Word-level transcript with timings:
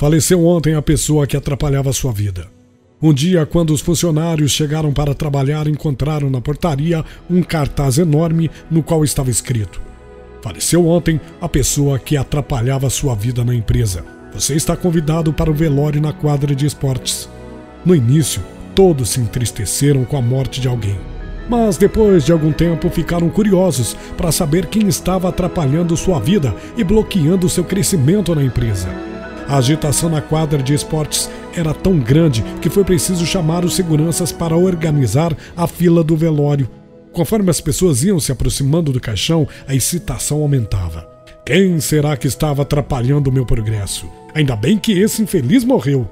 Faleceu 0.00 0.46
ontem 0.46 0.74
a 0.74 0.80
pessoa 0.80 1.26
que 1.26 1.36
atrapalhava 1.36 1.92
sua 1.92 2.10
vida. 2.10 2.46
Um 3.02 3.12
dia, 3.12 3.44
quando 3.44 3.68
os 3.68 3.82
funcionários 3.82 4.50
chegaram 4.50 4.94
para 4.94 5.14
trabalhar, 5.14 5.68
encontraram 5.68 6.30
na 6.30 6.40
portaria 6.40 7.04
um 7.28 7.42
cartaz 7.42 7.98
enorme 7.98 8.50
no 8.70 8.82
qual 8.82 9.04
estava 9.04 9.28
escrito: 9.28 9.78
Faleceu 10.40 10.88
ontem 10.88 11.20
a 11.38 11.46
pessoa 11.46 11.98
que 11.98 12.16
atrapalhava 12.16 12.88
sua 12.88 13.14
vida 13.14 13.44
na 13.44 13.54
empresa. 13.54 14.02
Você 14.32 14.54
está 14.54 14.74
convidado 14.74 15.34
para 15.34 15.50
o 15.50 15.54
velório 15.54 16.00
na 16.00 16.14
quadra 16.14 16.54
de 16.54 16.64
esportes. 16.64 17.28
No 17.84 17.94
início, 17.94 18.40
todos 18.74 19.10
se 19.10 19.20
entristeceram 19.20 20.06
com 20.06 20.16
a 20.16 20.22
morte 20.22 20.62
de 20.62 20.68
alguém. 20.68 20.98
Mas 21.46 21.76
depois 21.76 22.24
de 22.24 22.32
algum 22.32 22.52
tempo 22.52 22.88
ficaram 22.88 23.28
curiosos 23.28 23.94
para 24.16 24.32
saber 24.32 24.64
quem 24.64 24.88
estava 24.88 25.28
atrapalhando 25.28 25.94
sua 25.94 26.18
vida 26.18 26.56
e 26.74 26.82
bloqueando 26.82 27.50
seu 27.50 27.64
crescimento 27.64 28.34
na 28.34 28.42
empresa. 28.42 29.09
A 29.50 29.56
agitação 29.56 30.08
na 30.08 30.22
quadra 30.22 30.62
de 30.62 30.72
esportes 30.72 31.28
era 31.56 31.74
tão 31.74 31.98
grande 31.98 32.40
que 32.62 32.70
foi 32.70 32.84
preciso 32.84 33.26
chamar 33.26 33.64
os 33.64 33.74
seguranças 33.74 34.30
para 34.30 34.56
organizar 34.56 35.36
a 35.56 35.66
fila 35.66 36.04
do 36.04 36.16
velório. 36.16 36.70
Conforme 37.12 37.50
as 37.50 37.60
pessoas 37.60 38.04
iam 38.04 38.20
se 38.20 38.30
aproximando 38.30 38.92
do 38.92 39.00
caixão, 39.00 39.48
a 39.66 39.74
excitação 39.74 40.40
aumentava. 40.40 41.04
Quem 41.44 41.80
será 41.80 42.16
que 42.16 42.28
estava 42.28 42.62
atrapalhando 42.62 43.28
o 43.28 43.32
meu 43.32 43.44
progresso? 43.44 44.08
Ainda 44.36 44.54
bem 44.54 44.78
que 44.78 44.92
esse 44.92 45.20
infeliz 45.20 45.64
morreu. 45.64 46.08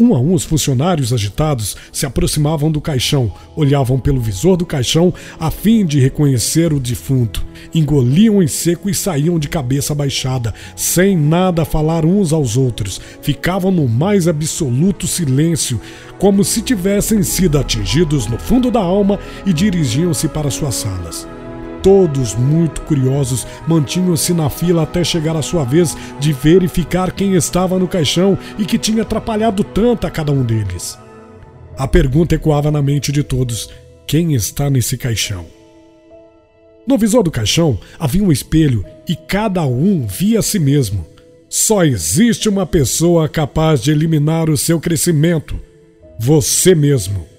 Um 0.00 0.14
a 0.14 0.20
um, 0.20 0.32
os 0.32 0.44
funcionários 0.44 1.12
agitados 1.12 1.76
se 1.92 2.06
aproximavam 2.06 2.70
do 2.70 2.80
caixão, 2.80 3.32
olhavam 3.56 3.98
pelo 3.98 4.20
visor 4.20 4.56
do 4.56 4.64
caixão 4.64 5.12
a 5.40 5.50
fim 5.50 5.84
de 5.84 5.98
reconhecer 5.98 6.72
o 6.72 6.78
defunto, 6.78 7.44
engoliam 7.74 8.40
em 8.40 8.46
seco 8.46 8.88
e 8.88 8.94
saíam 8.94 9.40
de 9.40 9.48
cabeça 9.48 9.96
baixada, 9.96 10.54
sem 10.76 11.16
nada 11.16 11.64
falar 11.64 12.04
uns 12.04 12.32
aos 12.32 12.56
outros. 12.56 13.00
Ficavam 13.20 13.72
no 13.72 13.88
mais 13.88 14.28
absoluto 14.28 15.08
silêncio, 15.08 15.80
como 16.16 16.44
se 16.44 16.62
tivessem 16.62 17.24
sido 17.24 17.58
atingidos 17.58 18.28
no 18.28 18.38
fundo 18.38 18.70
da 18.70 18.80
alma 18.80 19.18
e 19.44 19.52
dirigiam-se 19.52 20.28
para 20.28 20.48
suas 20.48 20.76
salas. 20.76 21.26
Todos, 21.82 22.34
muito 22.34 22.80
curiosos, 22.82 23.46
mantinham-se 23.66 24.32
na 24.34 24.50
fila 24.50 24.82
até 24.82 25.04
chegar 25.04 25.36
a 25.36 25.42
sua 25.42 25.64
vez 25.64 25.96
de 26.18 26.32
verificar 26.32 27.12
quem 27.12 27.34
estava 27.34 27.78
no 27.78 27.86
caixão 27.86 28.36
e 28.58 28.64
que 28.64 28.78
tinha 28.78 29.02
atrapalhado 29.02 29.62
tanto 29.62 30.06
a 30.06 30.10
cada 30.10 30.32
um 30.32 30.42
deles. 30.42 30.98
A 31.76 31.86
pergunta 31.86 32.34
ecoava 32.34 32.70
na 32.70 32.82
mente 32.82 33.12
de 33.12 33.22
todos: 33.22 33.70
quem 34.06 34.34
está 34.34 34.68
nesse 34.68 34.96
caixão? 34.96 35.46
No 36.86 36.98
visor 36.98 37.22
do 37.22 37.30
caixão 37.30 37.78
havia 37.98 38.24
um 38.24 38.32
espelho 38.32 38.84
e 39.06 39.14
cada 39.14 39.64
um 39.64 40.06
via 40.06 40.40
a 40.40 40.42
si 40.42 40.58
mesmo. 40.58 41.06
Só 41.48 41.84
existe 41.84 42.48
uma 42.48 42.66
pessoa 42.66 43.28
capaz 43.28 43.82
de 43.82 43.90
eliminar 43.90 44.50
o 44.50 44.56
seu 44.56 44.80
crescimento: 44.80 45.60
você 46.18 46.74
mesmo. 46.74 47.37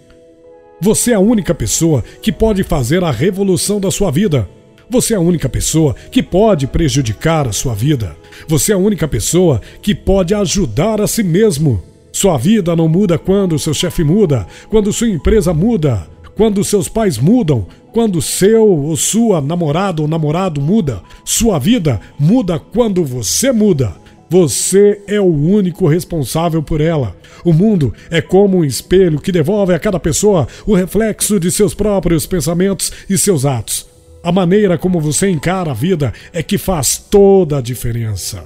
Você 0.81 1.11
é 1.11 1.15
a 1.15 1.19
única 1.19 1.53
pessoa 1.53 2.01
que 2.21 2.31
pode 2.31 2.63
fazer 2.63 3.03
a 3.03 3.11
revolução 3.11 3.81
da 3.81 3.91
sua 3.91 4.09
vida. 4.09 4.47
Você 4.89 5.13
é 5.13 5.17
a 5.17 5.21
única 5.21 5.49
pessoa 5.49 5.93
que 6.09 6.23
pode 6.23 6.67
prejudicar 6.67 7.47
a 7.47 7.51
sua 7.51 7.75
vida. 7.75 8.15
Você 8.47 8.71
é 8.71 8.75
a 8.75 8.77
única 8.77 9.05
pessoa 9.05 9.61
que 9.81 9.93
pode 9.93 10.33
ajudar 10.33 11.01
a 11.01 11.07
si 11.07 11.21
mesmo. 11.21 11.83
Sua 12.13 12.37
vida 12.37 12.77
não 12.77 12.87
muda 12.87 13.17
quando 13.17 13.59
seu 13.59 13.73
chefe 13.73 14.05
muda, 14.05 14.47
quando 14.69 14.93
sua 14.93 15.09
empresa 15.09 15.53
muda, 15.53 16.07
quando 16.33 16.63
seus 16.63 16.87
pais 16.87 17.17
mudam, 17.17 17.67
quando 17.91 18.21
seu 18.21 18.65
ou 18.65 18.95
sua 18.95 19.41
namorada 19.41 20.01
ou 20.01 20.07
namorado 20.07 20.61
muda. 20.61 21.01
Sua 21.25 21.59
vida 21.59 21.99
muda 22.17 22.57
quando 22.57 23.03
você 23.03 23.51
muda. 23.51 23.93
Você 24.29 25.01
é 25.07 25.19
o 25.19 25.25
único 25.25 25.87
responsável 25.87 26.61
por 26.61 26.81
ela. 26.81 27.15
O 27.43 27.51
mundo 27.51 27.93
é 28.11 28.21
como 28.21 28.57
um 28.57 28.63
espelho 28.63 29.19
que 29.19 29.31
devolve 29.31 29.73
a 29.73 29.79
cada 29.79 29.99
pessoa 29.99 30.47
o 30.67 30.75
reflexo 30.75 31.39
de 31.39 31.51
seus 31.51 31.73
próprios 31.73 32.27
pensamentos 32.27 32.91
e 33.09 33.17
seus 33.17 33.45
atos. 33.45 33.87
A 34.23 34.31
maneira 34.31 34.77
como 34.77 34.99
você 34.99 35.29
encara 35.29 35.71
a 35.71 35.73
vida 35.73 36.13
é 36.31 36.43
que 36.43 36.57
faz 36.57 36.97
toda 36.97 37.57
a 37.57 37.61
diferença. 37.61 38.45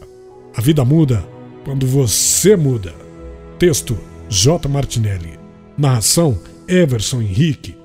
A 0.56 0.62
vida 0.62 0.86
muda 0.86 1.26
quando 1.66 1.86
você 1.86 2.56
muda. 2.56 2.94
Texto 3.60 3.98
J. 4.30 4.70
Martinelli. 4.70 5.40
Narração 5.78 6.40
Everson 6.68 7.22
Henrique. 7.22 7.83